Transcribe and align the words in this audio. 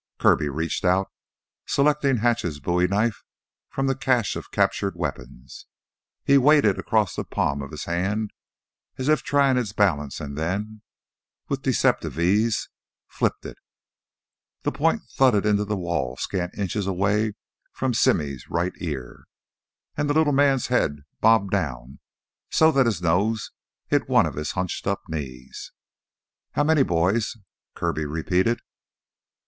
Kirby 0.19 0.49
reached 0.49 0.83
out, 0.83 1.11
selecting 1.67 2.17
Hatch's 2.17 2.59
bowie 2.59 2.87
knife 2.87 3.21
from 3.69 3.85
the 3.85 3.93
cache 3.93 4.35
of 4.35 4.49
captured 4.49 4.95
weapons. 4.95 5.67
He 6.23 6.39
weighed 6.39 6.65
it 6.65 6.79
across 6.79 7.15
the 7.15 7.23
palm 7.23 7.61
of 7.61 7.69
his 7.69 7.83
hand 7.83 8.31
as 8.97 9.07
if 9.09 9.21
trying 9.21 9.57
its 9.57 9.73
balance 9.73 10.19
and 10.19 10.35
then, 10.35 10.81
with 11.49 11.61
deceptive 11.61 12.17
ease, 12.19 12.67
flipped 13.07 13.45
it. 13.45 13.59
The 14.63 14.71
point 14.71 15.03
thudded 15.13 15.45
into 15.45 15.65
the 15.65 15.77
wall 15.77 16.17
scant 16.17 16.57
inches 16.57 16.87
away 16.87 17.33
from 17.71 17.93
Simmy's 17.93 18.49
right 18.49 18.73
ear, 18.79 19.25
and 19.95 20.09
the 20.09 20.15
little 20.15 20.33
man's 20.33 20.65
head 20.69 20.95
bobbed 21.19 21.51
down 21.51 21.99
so 22.49 22.71
that 22.71 22.87
his 22.87 23.03
nose 23.03 23.51
hit 23.85 24.09
one 24.09 24.25
of 24.25 24.33
his 24.33 24.53
hunched 24.53 24.87
up 24.87 25.01
knees. 25.07 25.71
"How 26.53 26.63
many 26.63 26.81
'boys'?" 26.81 27.37
Kirby 27.75 28.07
repeated. 28.07 28.61